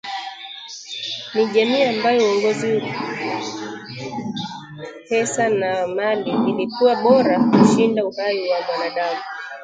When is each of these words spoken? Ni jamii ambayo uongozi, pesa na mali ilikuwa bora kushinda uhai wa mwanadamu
Ni 1.33 1.45
jamii 1.47 1.83
ambayo 1.83 2.25
uongozi, 2.31 2.81
pesa 5.09 5.49
na 5.49 5.87
mali 5.87 6.31
ilikuwa 6.47 6.95
bora 6.95 7.39
kushinda 7.49 8.05
uhai 8.05 8.49
wa 8.49 8.57
mwanadamu 8.67 9.21